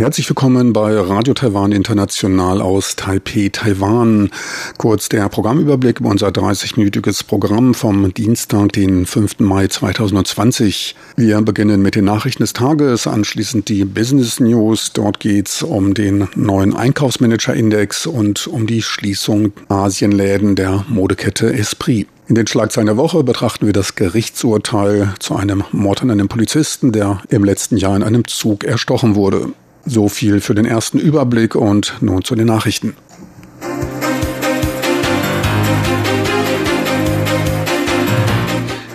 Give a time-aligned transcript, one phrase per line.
[0.00, 4.30] Herzlich willkommen bei Radio Taiwan International aus Taipei, Taiwan.
[4.78, 9.40] Kurz der Programmüberblick über unser 30-minütiges Programm vom Dienstag, den 5.
[9.40, 10.96] Mai 2020.
[11.16, 14.94] Wir beginnen mit den Nachrichten des Tages, anschließend die Business News.
[14.94, 22.08] Dort geht's um den neuen Einkaufsmanager-Index und um die Schließung Asienläden der Modekette Esprit.
[22.26, 26.90] In den Schlagzeilen der Woche betrachten wir das Gerichtsurteil zu einem Mord an einem Polizisten,
[26.90, 29.52] der im letzten Jahr in einem Zug erstochen wurde.
[29.92, 32.94] So viel für den ersten Überblick und nun zu den Nachrichten.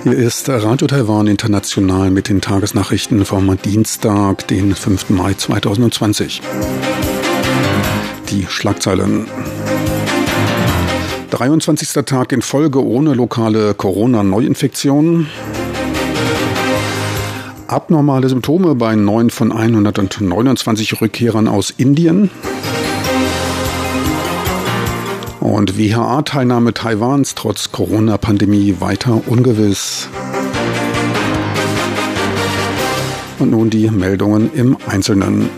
[0.04, 5.10] Hier ist Radio Taiwan International mit den Tagesnachrichten vom Dienstag, den 5.
[5.10, 6.42] Mai 2020.
[8.30, 9.28] Die Schlagzeilen.
[11.32, 12.06] 23.
[12.06, 15.28] Tag in Folge ohne lokale Corona-Neuinfektionen.
[17.68, 22.30] Abnormale Symptome bei 9 von 129 Rückkehrern aus Indien.
[25.40, 30.10] Und WHA-Teilnahme Taiwans trotz Corona-Pandemie weiter ungewiss.
[33.40, 35.50] Und nun die Meldungen im Einzelnen.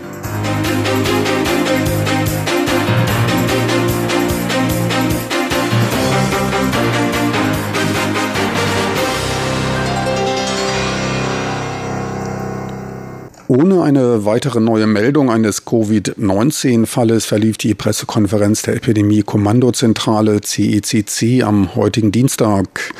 [13.50, 22.12] Ohne eine weitere neue Meldung eines Covid-19-Falles verlief die Pressekonferenz der Epidemie-Kommandozentrale CECC am heutigen
[22.12, 22.92] Dienstag.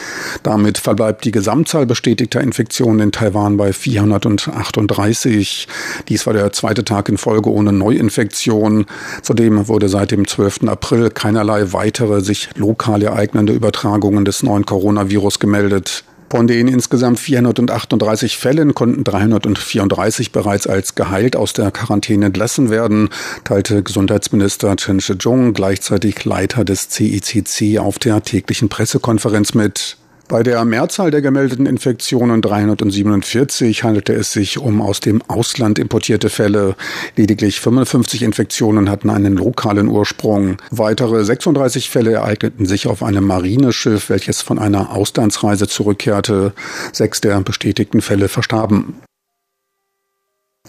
[0.42, 5.68] Damit verbleibt die Gesamtzahl bestätigter Infektionen in Taiwan bei 438.
[6.08, 8.86] Dies war der zweite Tag in Folge ohne Neuinfektion.
[9.20, 10.60] Zudem wurde seit dem 12.
[10.66, 16.04] April keinerlei weitere sich lokal ereignende Übertragungen des neuen Coronavirus gemeldet.
[16.30, 23.10] Von den insgesamt 438 Fällen konnten 334 bereits als geheilt aus der Quarantäne entlassen werden,
[23.44, 29.97] teilte Gesundheitsminister Chen Shih-chung, gleichzeitig Leiter des CICC, auf der täglichen Pressekonferenz mit.
[30.28, 36.28] Bei der Mehrzahl der gemeldeten Infektionen 347 handelte es sich um aus dem Ausland importierte
[36.28, 36.76] Fälle.
[37.16, 40.58] Lediglich 55 Infektionen hatten einen lokalen Ursprung.
[40.70, 46.52] Weitere 36 Fälle ereigneten sich auf einem Marineschiff, welches von einer Auslandsreise zurückkehrte.
[46.92, 48.96] Sechs der bestätigten Fälle verstarben.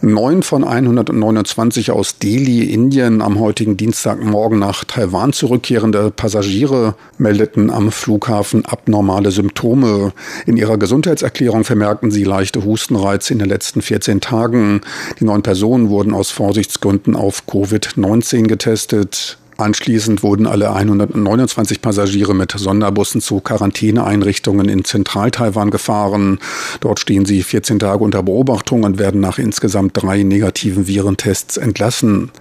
[0.02, 7.92] Neun von 129 aus Delhi, Indien, am heutigen Dienstagmorgen nach Taiwan zurückkehrende Passagiere meldeten am
[7.92, 10.14] Flughafen abnormale Symptome.
[10.46, 14.80] In ihrer Gesundheitserklärung vermerkten sie leichte Hustenreize in den letzten 14 Tagen.
[15.20, 19.39] Die neun Personen wurden aus Vorsichtsgründen auf Covid-19 getestet.
[19.60, 26.40] Anschließend wurden alle 129 Passagiere mit Sonderbussen zu Quarantäneeinrichtungen in Zentral-Taiwan gefahren.
[26.80, 32.32] Dort stehen sie 14 Tage unter Beobachtung und werden nach insgesamt drei negativen Virentests entlassen.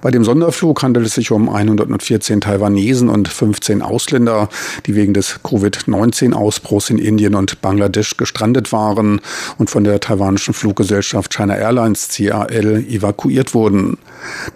[0.00, 4.48] Bei dem Sonderflug handelt es sich um 114 Taiwanesen und 15 Ausländer,
[4.86, 9.20] die wegen des Covid-19-Ausbruchs in Indien und Bangladesch gestrandet waren
[9.58, 13.98] und von der taiwanischen Fluggesellschaft China Airlines CAL evakuiert wurden.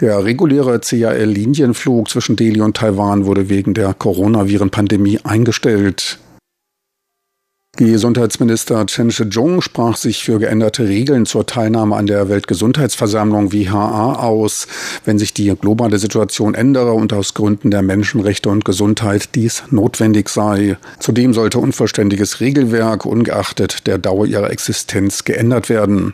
[0.01, 6.19] Der reguläre CAL-Linienflug zwischen Delhi und Taiwan wurde wegen der Coronaviren-Pandemie eingestellt.
[7.77, 14.67] Gesundheitsminister Chen Shih-chung sprach sich für geänderte Regeln zur Teilnahme an der Weltgesundheitsversammlung WHA aus,
[15.07, 20.29] wenn sich die globale Situation ändere und aus Gründen der Menschenrechte und Gesundheit dies notwendig
[20.29, 20.77] sei.
[20.99, 26.13] Zudem sollte unvollständiges Regelwerk ungeachtet der Dauer ihrer Existenz geändert werden.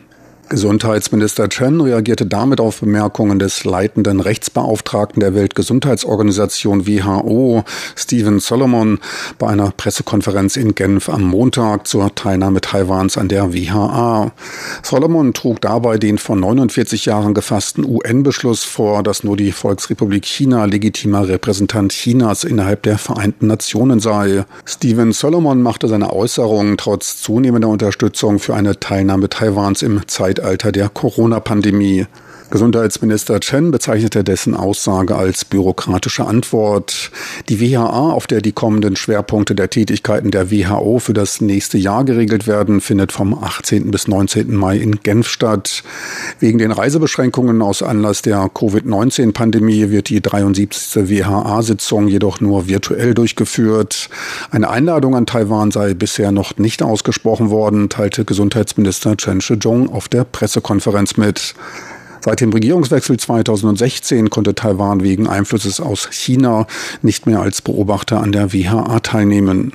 [0.49, 7.65] Gesundheitsminister Chen reagierte damit auf Bemerkungen des leitenden Rechtsbeauftragten der Weltgesundheitsorganisation WHO,
[7.97, 8.99] Stephen Solomon,
[9.39, 14.31] bei einer Pressekonferenz in Genf am Montag zur Teilnahme Taiwans an der WHA.
[14.83, 20.63] Solomon trug dabei den vor 49 Jahren gefassten UN-Beschluss vor, dass nur die Volksrepublik China
[20.63, 24.45] legitimer Repräsentant Chinas innerhalb der Vereinten Nationen sei.
[24.63, 30.71] Stephen Solomon machte seine Äußerungen trotz zunehmender Unterstützung für eine Teilnahme Taiwans im Zeit Zeitalter
[30.71, 32.05] der Corona-Pandemie.
[32.49, 37.11] Gesundheitsminister Chen bezeichnete dessen Aussage als bürokratische Antwort.
[37.49, 42.05] Die WHA, auf der die kommenden Schwerpunkte der Tätigkeiten der WHO für das nächste Jahr
[42.05, 43.91] geregelt werden, findet vom 18.
[43.91, 44.55] bis 19.
[44.55, 45.83] Mai in Genf statt.
[46.39, 51.09] Wegen den Reisebeschränkungen aus Anlass der Covid-19-Pandemie wird die 73.
[51.09, 54.09] WHA-Sitzung jedoch nur virtuell durchgeführt.
[54.51, 60.07] Eine Einladung an Taiwan sei bisher noch nicht ausgesprochen worden, teilte Gesundheitsminister Chen Shih-chung auf
[60.07, 61.53] der Pressekonferenz mit.
[62.27, 66.67] Seit dem Regierungswechsel 2016 konnte Taiwan wegen Einflusses aus China
[67.01, 69.71] nicht mehr als Beobachter an der WHA teilnehmen.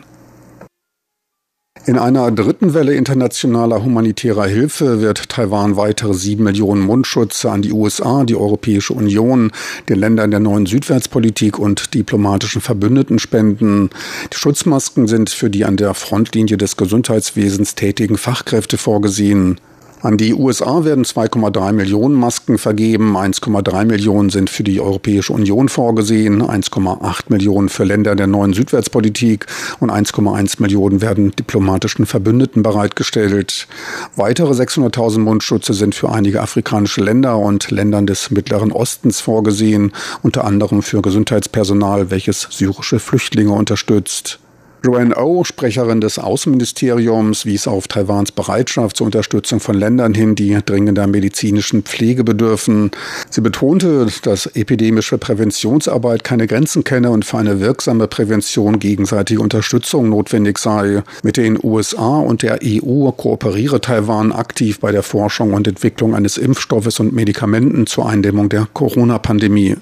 [1.86, 7.72] In einer dritten Welle internationaler humanitärer Hilfe wird Taiwan weitere sieben Millionen Mundschutze an die
[7.72, 9.50] USA, die Europäische Union,
[9.88, 13.88] den Ländern der neuen Südwärtspolitik und diplomatischen Verbündeten spenden.
[14.30, 19.58] Die Schutzmasken sind für die an der Frontlinie des Gesundheitswesens tätigen Fachkräfte vorgesehen.
[20.02, 25.68] An die USA werden 2,3 Millionen Masken vergeben, 1,3 Millionen sind für die Europäische Union
[25.68, 29.46] vorgesehen, 1,8 Millionen für Länder der neuen Südwärtspolitik
[29.78, 33.68] und 1,1 Millionen werden diplomatischen Verbündeten bereitgestellt.
[34.16, 40.44] Weitere 600.000 Mundschutze sind für einige afrikanische Länder und Ländern des Mittleren Ostens vorgesehen, unter
[40.44, 44.40] anderem für Gesundheitspersonal, welches syrische Flüchtlinge unterstützt.
[44.84, 50.58] Joanne O, Sprecherin des Außenministeriums, wies auf Taiwans Bereitschaft zur Unterstützung von Ländern hin, die
[50.64, 52.90] dringender medizinischen Pflege bedürfen.
[53.30, 60.08] Sie betonte, dass epidemische Präventionsarbeit keine Grenzen kenne und für eine wirksame Prävention gegenseitige Unterstützung
[60.08, 61.04] notwendig sei.
[61.22, 66.38] Mit den USA und der EU kooperiere Taiwan aktiv bei der Forschung und Entwicklung eines
[66.38, 69.76] Impfstoffes und Medikamenten zur Eindämmung der Corona-Pandemie.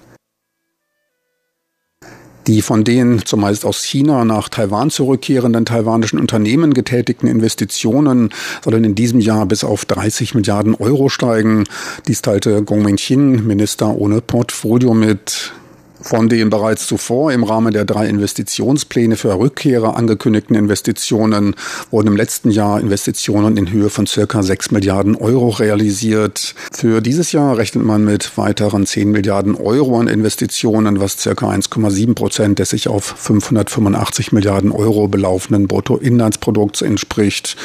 [2.46, 8.30] Die von den zumeist aus China nach Taiwan zurückkehrenden taiwanischen Unternehmen getätigten Investitionen
[8.64, 11.64] sollen in diesem Jahr bis auf 30 Milliarden Euro steigen.
[12.08, 15.52] Dies teilte Gong Mingqin, Minister ohne Portfolio, mit.
[16.02, 21.54] Von den bereits zuvor im Rahmen der drei Investitionspläne für Rückkehrer angekündigten Investitionen
[21.90, 26.54] wurden im letzten Jahr Investitionen in Höhe von circa 6 Milliarden Euro realisiert.
[26.72, 32.14] Für dieses Jahr rechnet man mit weiteren 10 Milliarden Euro an Investitionen, was circa 1,7
[32.14, 37.56] Prozent des sich auf 585 Milliarden Euro belaufenden Bruttoinlandsprodukts entspricht.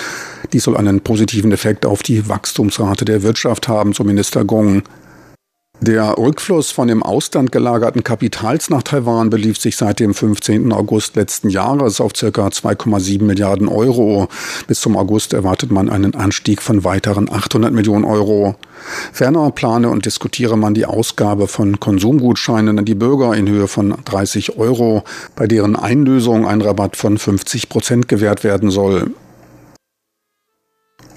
[0.51, 4.83] Dies soll einen positiven Effekt auf die Wachstumsrate der Wirtschaft haben, so Minister Gong.
[5.81, 10.72] Der Rückfluss von dem Ausland gelagerten Kapitals nach Taiwan belief sich seit dem 15.
[10.72, 12.27] August letzten Jahres auf ca.
[12.27, 14.30] 2,7 Milliarden Euro.
[14.68, 18.56] Bis zum August erwartet man einen Anstieg von weiteren 800 Millionen Euro.
[19.12, 23.95] Ferner plane und diskutiere man die Ausgabe von Konsumgutscheinen an die Bürger in Höhe von
[24.06, 25.04] 30 Euro,
[25.36, 29.12] bei deren Einlösung ein Rabatt von 50 Prozent gewährt werden soll.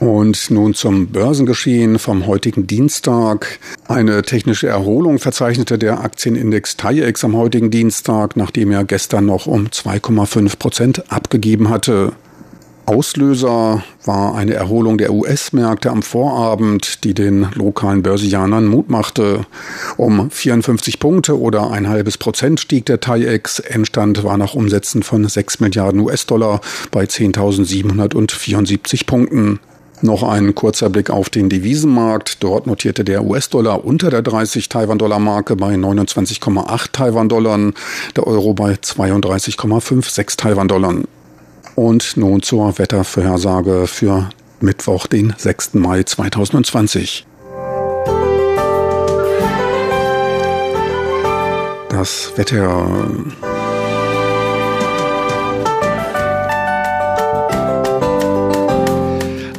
[0.00, 3.58] Und nun zum Börsengeschehen vom heutigen Dienstag.
[3.88, 9.66] Eine technische Erholung verzeichnete der Aktienindex TAIEX am heutigen Dienstag, nachdem er gestern noch um
[9.66, 12.12] 2,5 Prozent abgegeben hatte.
[12.86, 19.44] Auslöser war eine Erholung der US-Märkte am Vorabend, die den lokalen Börsianern Mut machte.
[19.96, 23.58] Um 54 Punkte oder ein halbes Prozent stieg der TAIEX.
[23.58, 29.58] Endstand war nach Umsätzen von 6 Milliarden US-Dollar bei 10.774 Punkten.
[30.00, 32.42] Noch ein kurzer Blick auf den Devisenmarkt.
[32.42, 37.72] Dort notierte der US-Dollar unter der 30 Taiwan-Dollar-Marke bei 29,8 Taiwan-Dollar,
[38.16, 40.94] der Euro bei 32,56 Taiwan-Dollar.
[41.74, 44.30] Und nun zur Wettervorhersage für
[44.60, 45.74] Mittwoch, den 6.
[45.74, 47.26] Mai 2020.
[51.88, 53.57] Das Wetter.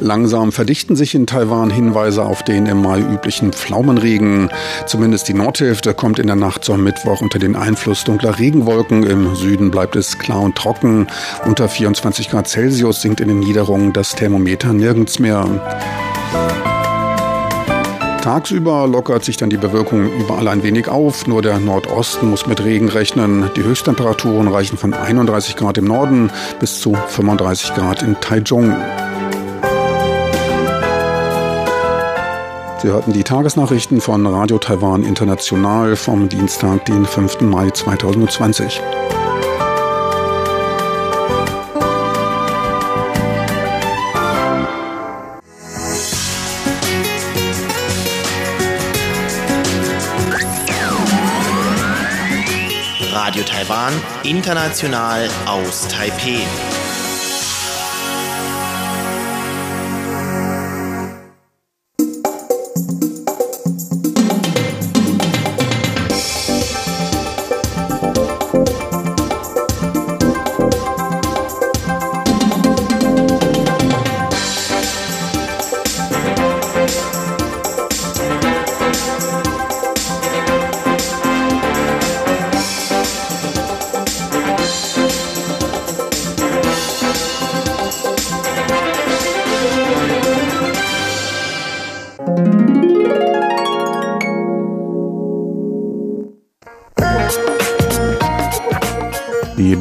[0.00, 4.50] Langsam verdichten sich in Taiwan Hinweise auf den im Mai üblichen Pflaumenregen.
[4.86, 9.02] Zumindest die Nordhälfte kommt in der Nacht zum Mittwoch unter den Einfluss dunkler Regenwolken.
[9.02, 11.06] Im Süden bleibt es klar und trocken.
[11.44, 15.46] Unter 24 Grad Celsius sinkt in den Niederungen das Thermometer nirgends mehr.
[18.22, 21.26] Tagsüber lockert sich dann die Bewirkung überall ein wenig auf.
[21.26, 23.50] Nur der Nordosten muss mit Regen rechnen.
[23.56, 28.74] Die Höchsttemperaturen reichen von 31 Grad im Norden bis zu 35 Grad in Taichung.
[32.82, 37.42] Sie hörten die Tagesnachrichten von Radio Taiwan International vom Dienstag, den 5.
[37.42, 38.80] Mai 2020.
[53.12, 56.46] Radio Taiwan, international aus Taipeh.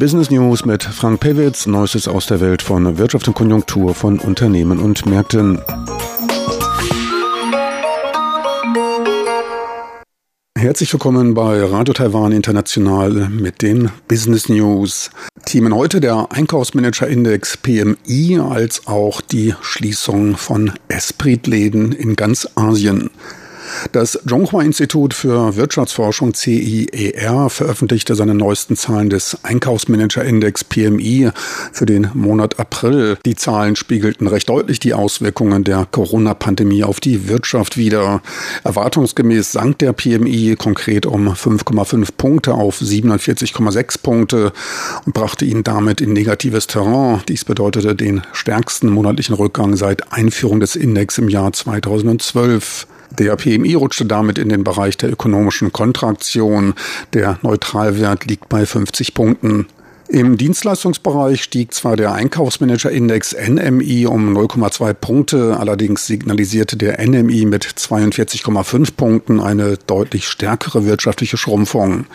[0.10, 4.80] Business News mit Frank Pewitz, Neuestes aus der Welt von Wirtschaft und Konjunktur von Unternehmen
[4.80, 5.62] und Märkten.
[10.58, 15.12] Herzlich willkommen bei Radio Taiwan International mit den Business News.
[15.46, 23.12] Themen heute der Einkaufsmanager Index PMI als auch die Schließung von Esprit-Läden in ganz Asien.
[23.92, 31.32] Das Zhonghua-Institut für Wirtschaftsforschung CIER veröffentlichte seine neuesten Zahlen des Einkaufsmanager-Index PMI
[31.72, 33.18] für den Monat April.
[33.26, 38.22] Die Zahlen spiegelten recht deutlich die Auswirkungen der Corona-Pandemie auf die Wirtschaft wider.
[38.64, 44.52] Erwartungsgemäß sank der PMI konkret um 5,5 Punkte auf 47,6 Punkte
[45.06, 47.22] und brachte ihn damit in negatives Terrain.
[47.28, 52.88] Dies bedeutete den stärksten monatlichen Rückgang seit Einführung des Index im Jahr 2012.
[53.12, 56.76] Der PMI rutschte damit in den Bereich der ökonomischen Kontraktion.
[57.14, 59.68] Der Neutralwert liegt bei 50 Punkten.
[60.12, 67.64] Im Dienstleistungsbereich stieg zwar der Einkaufsmanager-Index NMI um 0,2 Punkte, allerdings signalisierte der NMI mit
[67.64, 72.08] 42,5 Punkten eine deutlich stärkere wirtschaftliche Schrumpfung.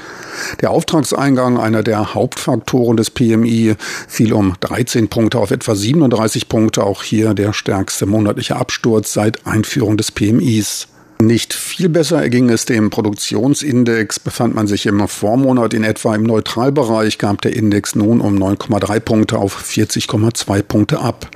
[0.61, 3.77] Der Auftragseingang, einer der Hauptfaktoren des PMI,
[4.09, 9.47] fiel um 13 Punkte auf etwa 37 Punkte, auch hier der stärkste monatliche Absturz seit
[9.47, 10.89] Einführung des PMIs.
[11.25, 14.21] Nicht viel besser erging es dem Produktionsindex.
[14.21, 19.01] Befand man sich im Vormonat in etwa im Neutralbereich, gab der Index nun um 9,3
[19.01, 21.31] Punkte auf 40,2 Punkte ab.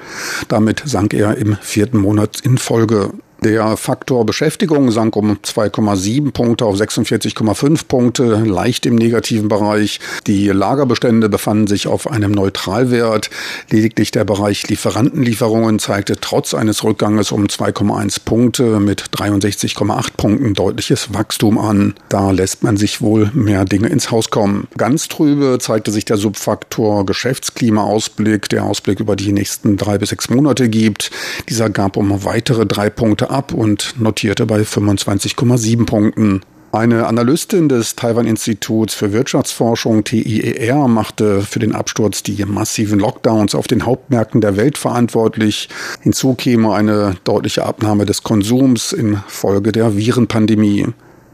[0.49, 3.12] Damit sank er im vierten Monat in Folge.
[3.45, 10.00] Der Faktor Beschäftigung sank um 2,7 Punkte auf 46,5 Punkte, leicht im negativen Bereich.
[10.26, 13.30] Die Lagerbestände befanden sich auf einem Neutralwert.
[13.71, 21.14] Lediglich der Bereich Lieferantenlieferungen zeigte trotz eines Rückganges um 2,1 Punkte mit 63,8 Punkten deutliches
[21.14, 21.95] Wachstum an.
[22.09, 24.66] Da lässt man sich wohl mehr Dinge ins Haus kommen.
[24.76, 30.28] Ganz trübe zeigte sich der Subfaktor Geschäftsklimaausblick, der Ausblick über die nächsten drei bis sechs
[30.28, 31.12] Monate gibt.
[31.49, 36.40] Dieser gab um weitere drei Punkte ab und notierte bei 25,7 Punkten.
[36.70, 43.66] Eine Analystin des Taiwan-Instituts für Wirtschaftsforschung TIER machte für den Absturz die massiven Lockdowns auf
[43.66, 45.70] den Hauptmärkten der Welt verantwortlich.
[46.02, 50.88] Hinzu käme eine deutliche Abnahme des Konsums infolge der Virenpandemie.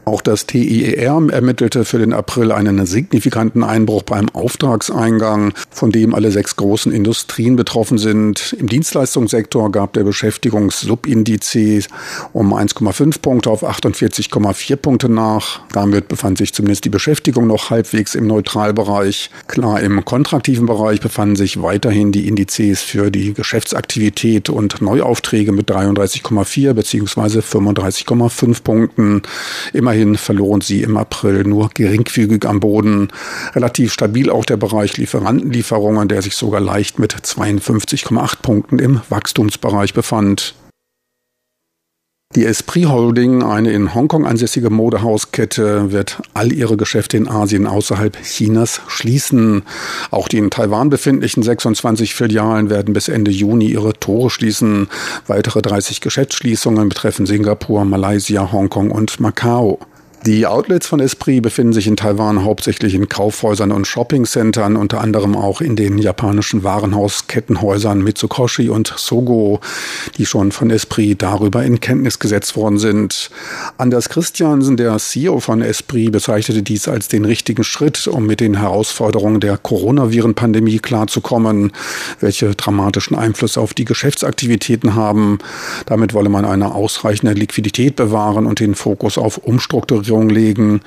[0.05, 6.29] Auch das TIER ermittelte für den April einen signifikanten Einbruch beim Auftragseingang, von dem alle
[6.31, 8.55] sechs großen Industrien betroffen sind.
[8.59, 11.57] Im Dienstleistungssektor gab der Beschäftigungssubindiz
[12.33, 15.61] um 1,5 Punkte auf 48,4 Punkte nach.
[15.71, 19.31] Damit befand sich zumindest die Beschäftigung noch halbwegs im Neutralbereich.
[19.47, 25.71] Klar, im kontraktiven Bereich befanden sich weiterhin die Indizes für die Geschäftsaktivität und Neuaufträge mit
[25.71, 27.39] 33,4 bzw.
[27.39, 29.23] 35,5 Punkten.
[29.73, 33.07] Immerhin Immerhin verloren sie im April nur geringfügig am Boden.
[33.53, 39.93] Relativ stabil auch der Bereich Lieferantenlieferungen, der sich sogar leicht mit 52,8 Punkten im Wachstumsbereich
[39.93, 40.53] befand.
[42.35, 48.21] Die Esprit Holding, eine in Hongkong ansässige Modehauskette, wird all ihre Geschäfte in Asien außerhalb
[48.23, 49.63] Chinas schließen.
[50.11, 54.89] Auch die in Taiwan befindlichen 26 Filialen werden bis Ende Juni ihre Tore schließen.
[55.27, 59.79] Weitere 30 Geschäftsschließungen betreffen Singapur, Malaysia, Hongkong und Macau.
[60.23, 65.35] Die Outlets von Esprit befinden sich in Taiwan hauptsächlich in Kaufhäusern und Shoppingcentern, unter anderem
[65.35, 69.59] auch in den japanischen Warenhauskettenhäusern Mitsukoshi und Sogo,
[70.17, 73.29] die schon von Esprit darüber in Kenntnis gesetzt worden sind.
[73.77, 78.57] Anders Christiansen, der CEO von Esprit, bezeichnete dies als den richtigen Schritt, um mit den
[78.57, 81.71] Herausforderungen der Coronaviren-Pandemie klarzukommen,
[82.19, 85.37] welche dramatischen Einfluss auf die Geschäftsaktivitäten haben.
[85.85, 90.81] Damit wolle man eine ausreichende Liquidität bewahren und den Fokus auf Umstrukturierung Umstrukturierung legen.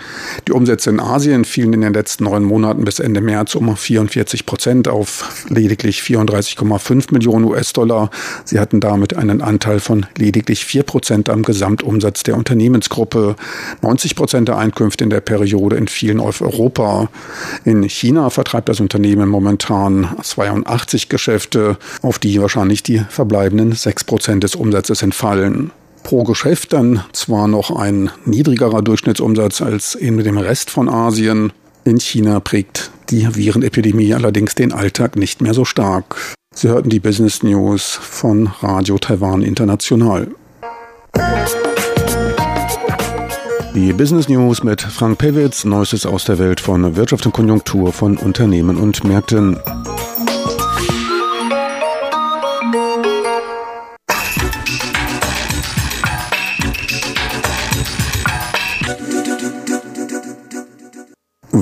[0.47, 4.47] Die Umsätze in Asien fielen in den letzten neun Monaten bis Ende März um 44
[4.47, 8.11] Prozent auf lediglich 34,5 Millionen US-Dollar.
[8.44, 13.37] Sie hatten damit einen Anteil von lediglich vier Prozent am Gesamtumsatz der Unternehmensgruppe.
[13.82, 17.08] 90 Prozent der Einkünfte in der Periode entfielen auf Europa.
[17.64, 24.44] In China vertreibt das Unternehmen momentan 82 Geschäfte, auf die wahrscheinlich die verbleibenden sechs Prozent
[24.44, 25.70] des Umsatzes entfallen
[26.08, 31.52] pro Geschäft dann zwar noch ein niedrigerer Durchschnittsumsatz als in dem Rest von Asien.
[31.84, 36.16] In China prägt die Virenepidemie allerdings den Alltag nicht mehr so stark.
[36.54, 40.28] Sie hörten die Business News von Radio Taiwan International.
[43.74, 48.16] Die Business News mit Frank Pewitz, Neuestes aus der Welt von Wirtschaft und Konjunktur von
[48.16, 49.60] Unternehmen und Märkten.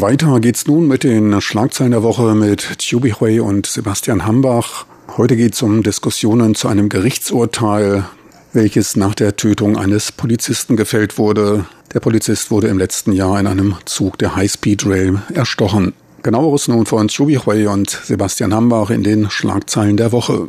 [0.00, 4.84] Weiter geht's nun mit den Schlagzeilen der Woche mit Chubi Hui und Sebastian Hambach.
[5.16, 8.04] Heute geht's um Diskussionen zu einem Gerichtsurteil,
[8.52, 11.66] welches nach der Tötung eines Polizisten gefällt wurde.
[11.94, 15.94] Der Polizist wurde im letzten Jahr in einem Zug der High-Speed Rail erstochen.
[16.22, 20.48] Genaueres nun von Chubi Hui und Sebastian Hambach in den Schlagzeilen der Woche.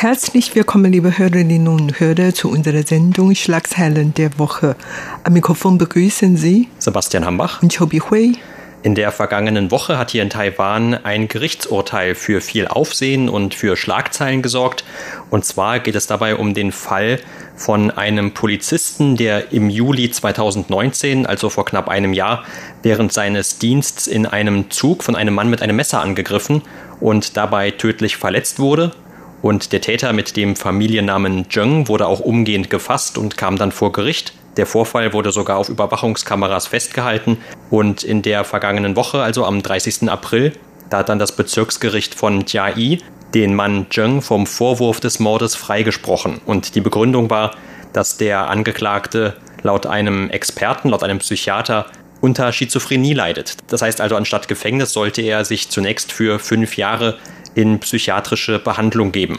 [0.00, 4.76] Herzlich willkommen, liebe Hörerinnen und Hörer, zu unserer Sendung Schlagzeilen der Woche.
[5.24, 8.36] Am Mikrofon begrüßen Sie Sebastian Hambach und Chobi Hui.
[8.84, 13.76] In der vergangenen Woche hat hier in Taiwan ein Gerichtsurteil für viel Aufsehen und für
[13.76, 14.84] Schlagzeilen gesorgt.
[15.30, 17.18] Und zwar geht es dabei um den Fall
[17.56, 22.44] von einem Polizisten, der im Juli 2019, also vor knapp einem Jahr,
[22.84, 26.62] während seines Dienstes in einem Zug von einem Mann mit einem Messer angegriffen
[27.00, 28.92] und dabei tödlich verletzt wurde.
[29.42, 33.92] Und der Täter mit dem Familiennamen Zheng wurde auch umgehend gefasst und kam dann vor
[33.92, 34.32] Gericht.
[34.56, 37.38] Der Vorfall wurde sogar auf Überwachungskameras festgehalten
[37.70, 40.10] und in der vergangenen Woche, also am 30.
[40.10, 40.52] April,
[40.90, 42.98] da hat dann das Bezirksgericht von Jiai
[43.34, 46.40] den Mann Zheng vom Vorwurf des Mordes freigesprochen.
[46.46, 47.52] Und die Begründung war,
[47.92, 51.86] dass der Angeklagte laut einem Experten, laut einem Psychiater,
[52.20, 53.56] unter Schizophrenie leidet.
[53.68, 57.18] Das heißt also, anstatt Gefängnis sollte er sich zunächst für fünf Jahre
[57.54, 59.38] in psychiatrische Behandlung geben.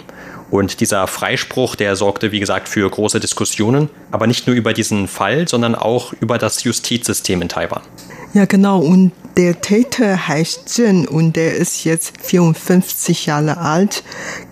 [0.52, 5.08] Und dieser Freispruch, der sorgte, wie gesagt, für große Diskussionen, aber nicht nur über diesen
[5.08, 7.82] Fall, sondern auch über das Justizsystem in Taiwan.
[8.34, 8.80] Ja, genau.
[8.80, 14.04] Und der Täter heißt Zhen und der ist jetzt 54 Jahre alt,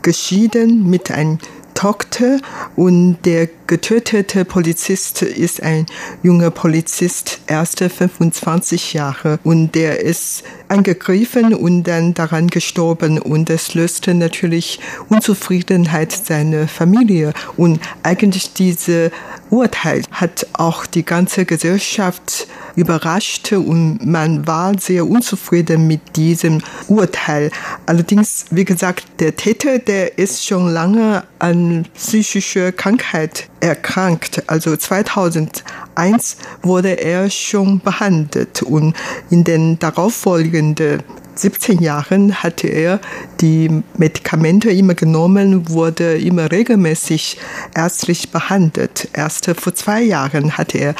[0.01, 1.39] geschieden mit einem
[1.77, 2.39] Tochter
[2.75, 5.85] und der getötete Polizist ist ein
[6.23, 9.37] junger Polizist, erste 25 Jahre.
[9.43, 13.19] Und der ist angegriffen und dann daran gestorben.
[13.19, 14.79] Und das löste natürlich
[15.09, 17.31] Unzufriedenheit seiner Familie.
[17.57, 19.11] Und eigentlich diese
[19.49, 27.49] Urteil hat auch die ganze Gesellschaft überrascht und man war sehr unzufrieden mit diesem Urteil.
[27.85, 34.43] Allerdings, wie gesagt, der Täter, der ist schon lange an psychischer Krankheit erkrankt.
[34.47, 38.95] Also 2001 wurde er schon behandelt und
[39.29, 41.03] in den darauffolgenden
[41.37, 42.99] 17 Jahren hatte er
[43.41, 47.37] die Medikamente immer genommen, wurde immer regelmäßig
[47.75, 49.09] ärztlich behandelt.
[49.13, 50.95] Erst vor zwei Jahren hatte er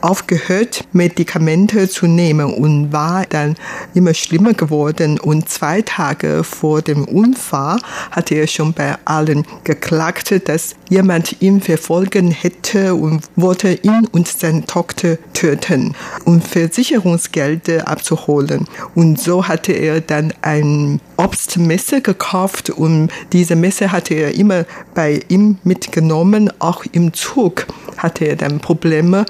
[0.00, 3.56] aufgehört, Medikamente zu nehmen und war dann
[3.94, 5.18] immer schlimmer geworden.
[5.18, 7.78] Und zwei Tage vor dem Unfall
[8.10, 14.28] hatte er schon bei allen geklagt, dass jemand ihn verfolgen hätte und wollte ihn und
[14.28, 18.66] seine Tochter töten, um Versicherungsgelder abzuholen.
[18.94, 25.20] Und so hatte er dann ein Obstmesser gekauft und diese Messer hatte er immer bei
[25.28, 26.52] ihm mitgenommen.
[26.58, 29.26] Auch im Zug hatte er dann Probleme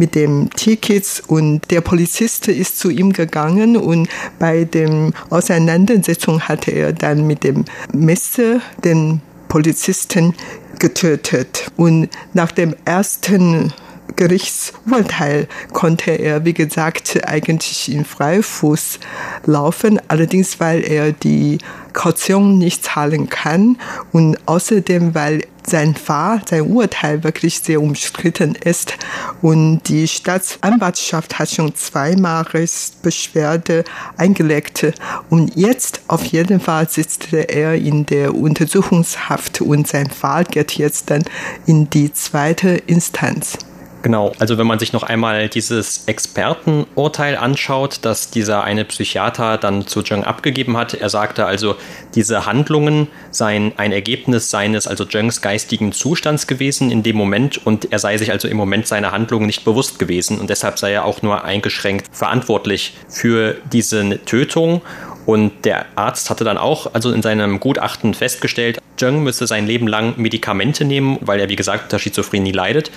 [0.00, 4.08] mit dem Tickets und der Polizist ist zu ihm gegangen und
[4.38, 10.34] bei dem Auseinandersetzung hatte er dann mit dem Messer den Polizisten
[10.78, 11.70] getötet.
[11.76, 13.74] Und nach dem ersten
[14.16, 19.00] Gerichtsurteil konnte er, wie gesagt, eigentlich in Freifuß
[19.44, 21.58] laufen, allerdings weil er die
[21.92, 23.76] Kaution nicht zahlen kann
[24.12, 28.94] und außerdem weil sein Fall, sein Urteil wirklich sehr umstritten ist
[29.40, 33.84] und die Staatsanwaltschaft hat schon zweimal Rechtsbeschwerde
[34.16, 34.92] eingelegt
[35.30, 41.10] und jetzt auf jeden Fall sitzt er in der Untersuchungshaft und sein Fall geht jetzt
[41.10, 41.24] dann
[41.66, 43.69] in die zweite Instanz.
[44.02, 49.86] Genau, also wenn man sich noch einmal dieses Expertenurteil anschaut, das dieser eine Psychiater dann
[49.86, 51.76] zu Zheng abgegeben hat, er sagte also,
[52.14, 57.92] diese Handlungen seien ein Ergebnis seines, also Zhengs geistigen Zustands gewesen in dem Moment und
[57.92, 61.04] er sei sich also im Moment seiner Handlungen nicht bewusst gewesen und deshalb sei er
[61.04, 64.80] auch nur eingeschränkt verantwortlich für diese Tötung
[65.26, 69.86] und der Arzt hatte dann auch also in seinem Gutachten festgestellt, Zheng müsse sein Leben
[69.86, 72.90] lang Medikamente nehmen, weil er wie gesagt unter Schizophrenie leidet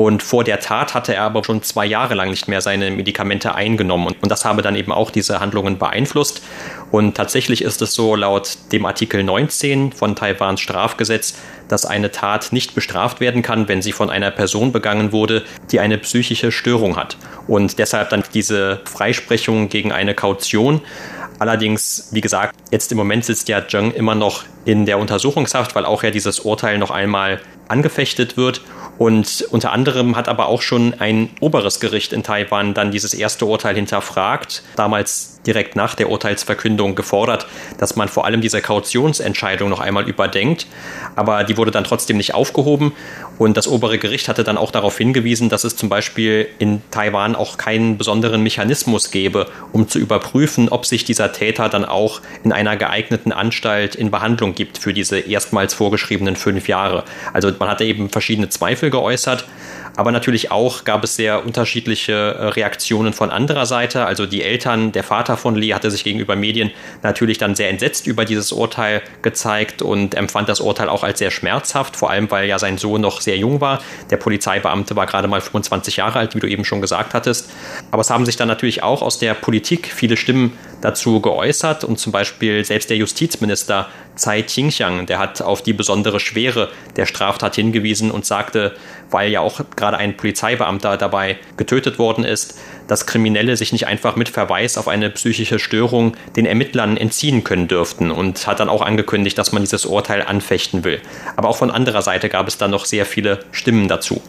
[0.00, 3.54] und vor der Tat hatte er aber schon zwei Jahre lang nicht mehr seine Medikamente
[3.54, 4.14] eingenommen.
[4.22, 6.40] Und das habe dann eben auch diese Handlungen beeinflusst.
[6.90, 11.38] Und tatsächlich ist es so laut dem Artikel 19 von Taiwans Strafgesetz,
[11.68, 15.80] dass eine Tat nicht bestraft werden kann, wenn sie von einer Person begangen wurde, die
[15.80, 17.18] eine psychische Störung hat.
[17.46, 20.80] Und deshalb dann diese Freisprechung gegen eine Kaution.
[21.40, 25.86] Allerdings, wie gesagt, jetzt im Moment sitzt ja Zheng immer noch in der Untersuchungshaft, weil
[25.86, 28.60] auch ja dieses Urteil noch einmal angefechtet wird.
[28.98, 33.46] Und unter anderem hat aber auch schon ein oberes Gericht in Taiwan dann dieses erste
[33.46, 34.62] Urteil hinterfragt.
[34.76, 37.46] Damals direkt nach der Urteilsverkündung gefordert,
[37.78, 40.66] dass man vor allem diese Kautionsentscheidung noch einmal überdenkt.
[41.16, 42.92] Aber die wurde dann trotzdem nicht aufgehoben.
[43.38, 47.34] Und das obere Gericht hatte dann auch darauf hingewiesen, dass es zum Beispiel in Taiwan
[47.34, 52.52] auch keinen besonderen Mechanismus gäbe, um zu überprüfen, ob sich dieser Täter dann auch in
[52.52, 57.04] einer geeigneten Anstalt in Behandlung gibt für diese erstmals vorgeschriebenen fünf Jahre.
[57.32, 59.46] Also man hatte eben verschiedene Zweifel geäußert.
[59.96, 64.06] Aber natürlich auch gab es sehr unterschiedliche äh, Reaktionen von anderer Seite.
[64.06, 66.70] Also die Eltern, der Vater von Lee hatte sich gegenüber Medien
[67.02, 71.30] natürlich dann sehr entsetzt über dieses Urteil gezeigt und empfand das Urteil auch als sehr
[71.30, 73.80] schmerzhaft, vor allem weil ja sein Sohn noch sehr jung war.
[74.10, 77.50] Der Polizeibeamte war gerade mal 25 Jahre alt, wie du eben schon gesagt hattest.
[77.90, 81.98] Aber es haben sich dann natürlich auch aus der Politik viele Stimmen dazu geäußert und
[81.98, 87.54] zum Beispiel selbst der Justizminister Tsai Ching-xiang, der hat auf die besondere Schwere der Straftat
[87.54, 88.74] hingewiesen und sagte,
[89.10, 94.16] weil ja auch gerade ein Polizeibeamter dabei getötet worden ist, dass Kriminelle sich nicht einfach
[94.16, 98.82] mit Verweis auf eine psychische Störung den Ermittlern entziehen können dürften und hat dann auch
[98.82, 101.00] angekündigt, dass man dieses Urteil anfechten will.
[101.36, 104.20] Aber auch von anderer Seite gab es dann noch sehr viele Stimmen dazu.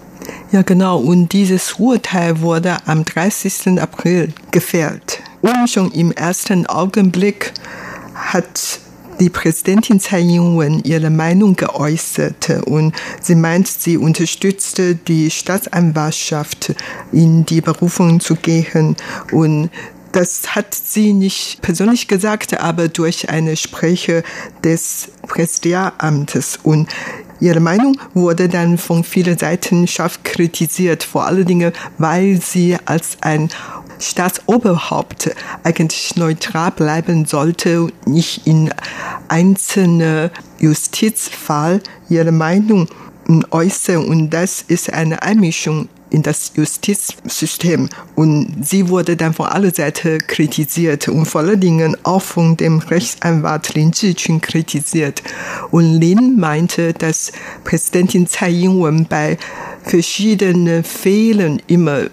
[0.51, 0.99] Ja, genau.
[0.99, 3.79] Und dieses Urteil wurde am 30.
[3.81, 5.21] April gefällt.
[5.41, 7.53] Und schon im ersten Augenblick
[8.13, 8.79] hat
[9.21, 16.73] die Präsidentin Tsai Ing-wen ihre Meinung geäußert und sie meint, sie unterstützte die Staatsanwaltschaft
[17.11, 18.95] in die Berufung zu gehen
[19.31, 19.69] und
[20.11, 24.23] das hat sie nicht persönlich gesagt, aber durch eine Sprecher
[24.63, 26.59] des Präsidialamtes.
[26.63, 26.89] Und
[27.39, 33.17] ihre Meinung wurde dann von vielen Seiten scharf kritisiert, vor allen Dingen, weil sie als
[33.21, 33.49] ein
[33.99, 38.73] Staatsoberhaupt eigentlich neutral bleiben sollte, nicht in
[39.27, 42.87] einzelne Justizfall ihre Meinung
[43.51, 44.05] äußern.
[44.05, 47.89] Und das ist eine Einmischung in das Justizsystem.
[48.15, 52.79] Und sie wurde dann von aller Seiten kritisiert und vor allen Dingen auch von dem
[52.79, 55.23] Rechtsanwalt Lin Zhiqun kritisiert.
[55.71, 57.31] Und Lin meinte, dass
[57.63, 59.37] Präsidentin Tsai Ing-wen bei
[59.83, 62.03] verschiedenen Fehlern immer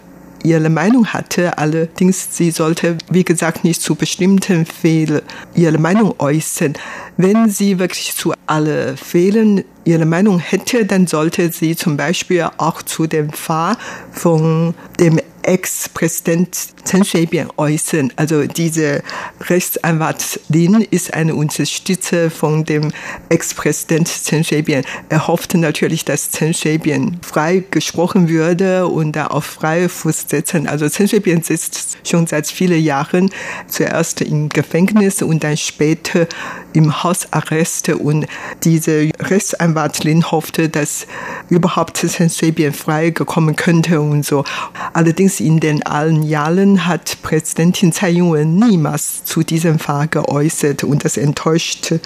[0.43, 1.59] ihre Meinung hatte.
[1.59, 5.23] Allerdings, sie sollte, wie gesagt, nicht zu bestimmten Fehlern
[5.55, 6.75] ihre Meinung äußern.
[7.17, 12.83] Wenn sie wirklich zu allen Fehlern ihre Meinung hätte, dann sollte sie zum Beispiel auch
[12.83, 13.77] zu dem Fall
[14.13, 18.13] von dem Ex-Präsident Chen Shui-bian äußern.
[18.17, 19.03] Also diese
[19.49, 22.93] Rechtsanwalt Lin ist eine Unterstützer von dem
[23.31, 24.85] Ex-Präsident Chen Shui-bian.
[25.09, 30.67] Er hoffte natürlich, dass Chen Shui-bian frei gesprochen würde und da auf freie Fuß setzen.
[30.67, 33.31] Also Chen Shui-bian sitzt schon seit vielen Jahren
[33.69, 36.27] zuerst im Gefängnis und dann später
[36.75, 38.27] im Hausarrest und
[38.65, 41.07] diese Rechtsanwalt Lin hoffte, dass
[41.49, 44.45] überhaupt Chen Shui-bian frei gekommen könnte und so.
[44.93, 50.85] Allerdings in den allen Jahren hat Präsidentin Tsai Ing-wen niemals zu diesem Fall geäußert.
[50.85, 52.01] Und das enttäuschte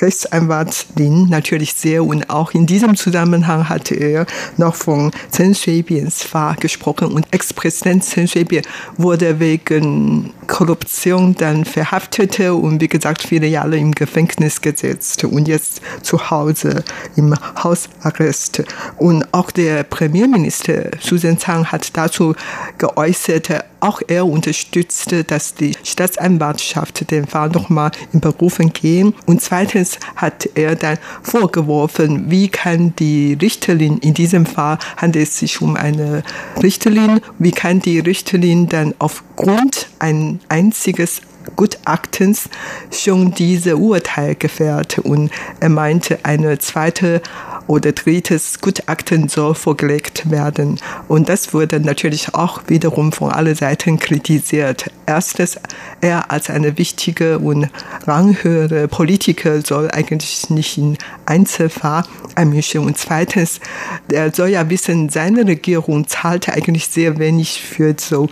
[0.00, 2.04] Rechtsanwalt Lin natürlich sehr.
[2.04, 7.12] Und auch in diesem Zusammenhang hatte er noch von Chen Shui-bians Fall gesprochen.
[7.12, 8.64] Und Ex-Präsident Chen Shui-bian
[8.96, 15.80] wurde wegen Korruption dann verhaftet und wie gesagt viele Jahre im Gefängnis gesetzt und jetzt
[16.02, 16.84] zu Hause
[17.16, 18.62] im Hausarrest.
[18.98, 22.34] Und auch der Premierminister Susan Zhang hat dazu
[22.78, 29.14] geäußert, auch er unterstützte, dass die Staatsanwaltschaft den Fall nochmal in Berufen gehen.
[29.26, 35.38] Und zweitens hat er dann vorgeworfen, wie kann die Richterin, in diesem Fall handelt es
[35.38, 36.22] sich um eine
[36.62, 41.22] Richterin, wie kann die Richterin dann aufgrund ein einziges
[41.56, 42.48] Gutachtens
[42.90, 47.20] schon diese Urteil gefährt und er meinte, eine zweite
[47.72, 50.78] oder drittes Gutachten soll vorgelegt werden.
[51.08, 54.90] Und das wurde natürlich auch wiederum von allen Seiten kritisiert.
[55.06, 55.58] Erstens,
[56.02, 57.70] er als eine wichtige und
[58.06, 62.04] ranghöhere Politiker soll eigentlich nicht in Einzelfall
[62.34, 62.84] einmischen.
[62.84, 63.58] Und zweitens,
[64.12, 68.28] er soll ja wissen, seine Regierung zahlte eigentlich sehr wenig für so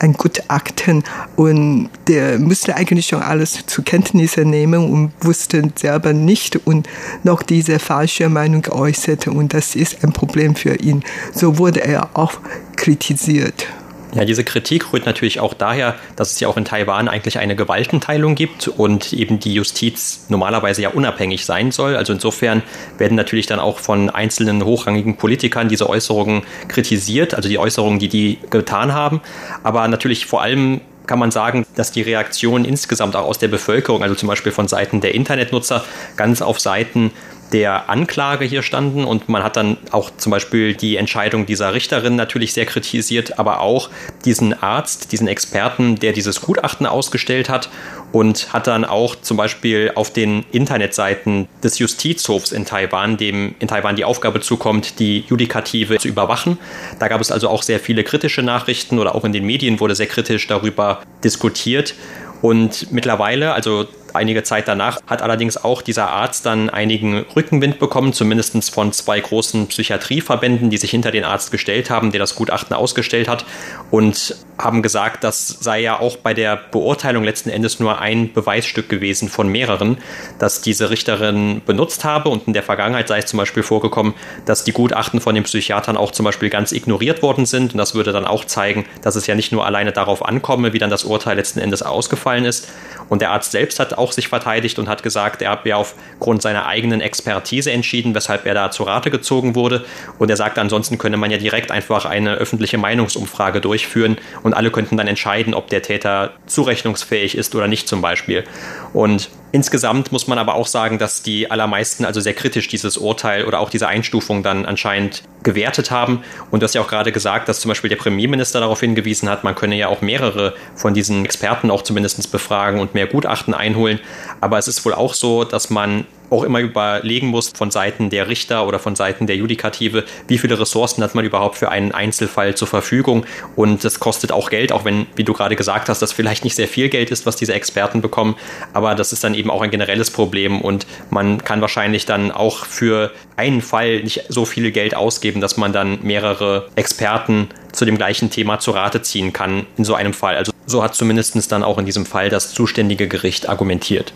[0.00, 1.02] ein Gutachten
[1.36, 6.88] und der müsste eigentlich schon alles zur Kenntnis nehmen und wusste selber nicht und
[7.24, 11.02] noch diese falsche Meinung geäußert und das ist ein Problem für ihn.
[11.34, 12.34] So wurde er auch
[12.76, 13.66] kritisiert.
[14.14, 17.54] Ja, diese Kritik rührt natürlich auch daher, dass es ja auch in Taiwan eigentlich eine
[17.54, 21.94] Gewaltenteilung gibt und eben die Justiz normalerweise ja unabhängig sein soll.
[21.94, 22.62] Also insofern
[22.96, 28.08] werden natürlich dann auch von einzelnen hochrangigen Politikern diese Äußerungen kritisiert, also die Äußerungen, die
[28.08, 29.20] die getan haben.
[29.62, 34.02] Aber natürlich vor allem kann man sagen, dass die Reaktionen insgesamt auch aus der Bevölkerung,
[34.02, 35.84] also zum Beispiel von Seiten der Internetnutzer,
[36.16, 37.10] ganz auf Seiten
[37.52, 42.16] der Anklage hier standen und man hat dann auch zum Beispiel die Entscheidung dieser Richterin
[42.16, 43.90] natürlich sehr kritisiert, aber auch
[44.24, 47.70] diesen Arzt, diesen Experten, der dieses Gutachten ausgestellt hat
[48.12, 53.68] und hat dann auch zum Beispiel auf den Internetseiten des Justizhofs in Taiwan, dem in
[53.68, 56.58] Taiwan die Aufgabe zukommt, die Judikative zu überwachen.
[56.98, 59.94] Da gab es also auch sehr viele kritische Nachrichten oder auch in den Medien wurde
[59.94, 61.94] sehr kritisch darüber diskutiert.
[62.40, 63.86] Und mittlerweile, also
[64.18, 69.20] einige Zeit danach hat allerdings auch dieser Arzt dann einigen Rückenwind bekommen, zumindest von zwei
[69.20, 73.44] großen Psychiatrieverbänden, die sich hinter den Arzt gestellt haben, der das Gutachten ausgestellt hat
[73.90, 78.88] und haben gesagt, das sei ja auch bei der Beurteilung letzten Endes nur ein Beweisstück
[78.88, 79.98] gewesen von mehreren,
[80.38, 82.28] dass diese Richterin benutzt habe.
[82.28, 84.14] Und in der Vergangenheit sei es zum Beispiel vorgekommen,
[84.46, 87.72] dass die Gutachten von den Psychiatern auch zum Beispiel ganz ignoriert worden sind.
[87.72, 90.78] Und das würde dann auch zeigen, dass es ja nicht nur alleine darauf ankomme, wie
[90.78, 92.68] dann das Urteil letzten Endes ausgefallen ist.
[93.08, 96.42] Und der Arzt selbst hat auch sich verteidigt und hat gesagt, er hat ja aufgrund
[96.42, 99.84] seiner eigenen Expertise entschieden, weshalb er da zu Rate gezogen wurde.
[100.18, 104.70] Und er sagt, ansonsten könne man ja direkt einfach eine öffentliche Meinungsumfrage durchführen und alle
[104.70, 108.44] könnten dann entscheiden, ob der Täter zurechnungsfähig ist oder nicht zum Beispiel.
[108.92, 113.44] Und Insgesamt muss man aber auch sagen, dass die allermeisten also sehr kritisch dieses Urteil
[113.46, 116.22] oder auch diese Einstufung dann anscheinend gewertet haben.
[116.50, 119.44] Und du hast ja auch gerade gesagt, dass zum Beispiel der Premierminister darauf hingewiesen hat,
[119.44, 124.00] man könne ja auch mehrere von diesen Experten auch zumindest befragen und mehr Gutachten einholen.
[124.40, 128.28] Aber es ist wohl auch so, dass man auch immer überlegen muss von Seiten der
[128.28, 132.54] Richter oder von Seiten der Judikative, wie viele Ressourcen hat man überhaupt für einen Einzelfall
[132.54, 133.24] zur Verfügung.
[133.56, 136.54] Und das kostet auch Geld, auch wenn, wie du gerade gesagt hast, das vielleicht nicht
[136.54, 138.36] sehr viel Geld ist, was diese Experten bekommen.
[138.72, 142.64] Aber das ist dann eben auch ein generelles Problem und man kann wahrscheinlich dann auch
[142.64, 147.96] für einen Fall nicht so viel Geld ausgeben, dass man dann mehrere Experten zu dem
[147.96, 150.36] gleichen Thema zu Rate ziehen kann in so einem Fall.
[150.36, 154.12] Also so hat zumindest dann auch in diesem Fall das zuständige Gericht argumentiert.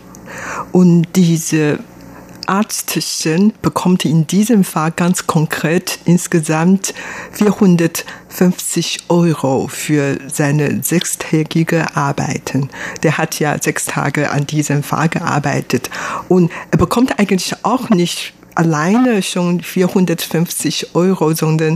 [0.71, 1.79] Und diese
[2.47, 6.93] Arztchen bekommt in diesem Fall ganz konkret insgesamt
[7.31, 12.69] 450 Euro für seine sechstägige Arbeiten.
[13.03, 15.89] Der hat ja sechs Tage an diesem Fall gearbeitet
[16.29, 21.75] und er bekommt eigentlich auch nicht alleine schon 450 Euro, sondern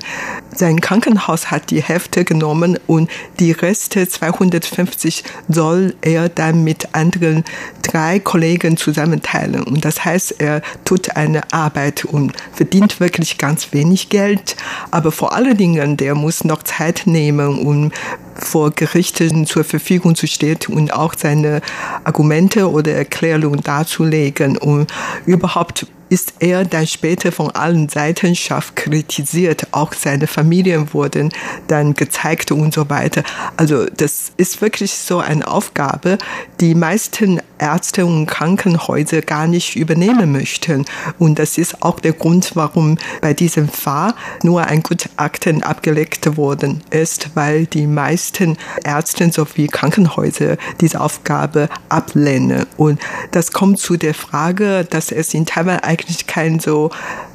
[0.55, 3.09] sein Krankenhaus hat die Hälfte genommen und
[3.39, 7.43] die Reste 250 soll er dann mit anderen
[7.83, 9.63] drei Kollegen zusammenteilen.
[9.63, 14.55] Und das heißt, er tut eine Arbeit und verdient wirklich ganz wenig Geld.
[14.91, 17.91] Aber vor allen Dingen, der muss noch Zeit nehmen, um
[18.35, 21.61] vor Gerichten zur Verfügung zu stehen und auch seine
[22.03, 24.87] Argumente oder Erklärungen darzulegen und
[25.25, 29.67] überhaupt ist er dann später von allen Seiten scharf kritisiert.
[29.71, 31.31] Auch seine Familien wurden
[31.67, 33.23] dann gezeigt und so weiter.
[33.57, 36.17] Also das ist wirklich so eine Aufgabe,
[36.59, 40.85] die meisten Ärzte und Krankenhäuser gar nicht übernehmen möchten.
[41.17, 46.83] Und das ist auch der Grund, warum bei diesem Fall nur ein Gutachten abgelegt worden
[46.89, 52.65] ist, weil die meisten Ärzte sowie Krankenhäuser diese Aufgabe ablehnen.
[52.77, 52.99] Und
[53.31, 56.91] das kommt zu der Frage, dass es in Taiwan eigentlich kein so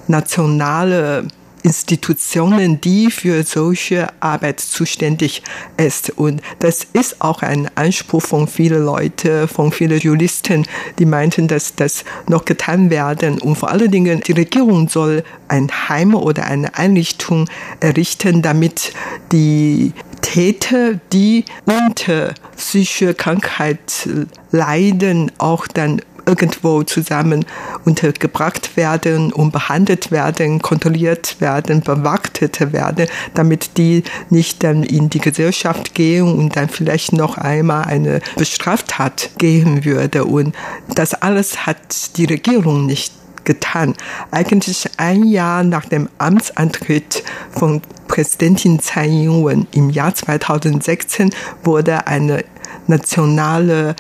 [0.07, 1.27] nationale
[1.65, 5.43] Institutionen, die für solche Arbeit zuständig
[5.77, 6.11] ist.
[6.11, 10.67] Und das ist auch ein Anspruch von vielen Leuten, von vielen Juristen,
[10.99, 13.41] die meinten, dass das noch getan werden.
[13.41, 17.49] Und vor allen Dingen, die Regierung soll ein Heim oder eine Einrichtung
[17.79, 18.93] errichten, damit
[19.31, 24.09] die Täter, die unter psychische Krankheit
[24.51, 27.45] leiden, auch dann irgendwo zusammen
[27.85, 35.21] untergebracht werden und behandelt werden, kontrolliert werden, beobachtet werden, damit die nicht dann in die
[35.21, 40.25] Gesellschaft gehen und dann vielleicht noch einmal eine Bestraftat gehen würde.
[40.25, 40.55] Und
[40.95, 43.13] das alles hat die Regierung nicht
[43.45, 43.95] getan.
[44.31, 51.31] Eigentlich ein Jahr nach dem Amtsantritt von Präsidentin Tsai Ing-wen im Jahr 2016
[51.65, 52.45] wurde eine
[52.87, 53.97] nationale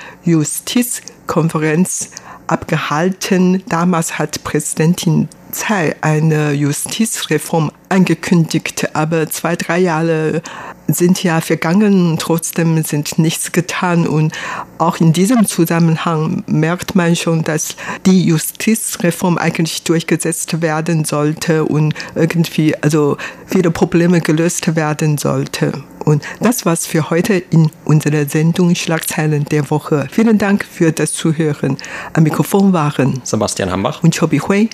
[1.33, 2.11] Justizkonferenz
[2.47, 3.63] abgehalten.
[3.69, 10.43] Damals hat Präsidentin Tsai eine Justizreform angekündigt, aber zwei, drei Jahre
[10.89, 14.33] sind ja vergangen, trotzdem sind nichts getan und
[14.79, 21.95] auch in diesem Zusammenhang merkt man schon, dass die Justizreform eigentlich durchgesetzt werden sollte und
[22.15, 25.85] irgendwie also viele Probleme gelöst werden sollte.
[26.05, 30.09] Und das war's für heute in unserer Sendung Schlagzeilen der Woche.
[30.11, 31.77] Vielen Dank für das Zuhören.
[32.13, 34.69] Am Mikrofon waren Sebastian Hambach und Chobi Hui.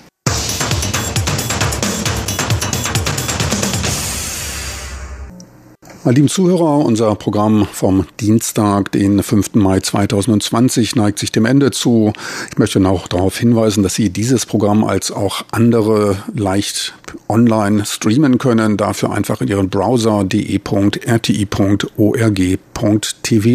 [6.05, 9.55] Meine lieben Zuhörer, unser Programm vom Dienstag, den 5.
[9.55, 12.13] Mai 2020, neigt sich dem Ende zu.
[12.51, 16.93] Ich möchte noch darauf hinweisen, dass Sie dieses Programm als auch andere leicht
[17.27, 18.77] online streamen können.
[18.77, 20.81] Dafür einfach in Ihren Browser de.rti.org.tv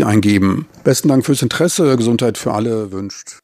[0.06, 0.66] eingeben.
[0.84, 1.96] Besten Dank fürs Interesse.
[1.96, 3.43] Gesundheit für alle wünscht